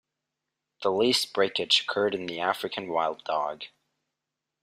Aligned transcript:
The 0.81 0.91
least 0.91 1.31
breakage 1.31 1.81
occurred 1.81 2.15
in 2.15 2.25
the 2.25 2.39
African 2.39 2.87
wild 2.87 3.23
dog. 3.23 3.65